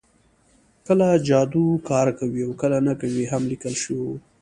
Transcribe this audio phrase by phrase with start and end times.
[0.87, 4.15] کله جادو کار کوي او کله نه کوي هم لیکل شوي وو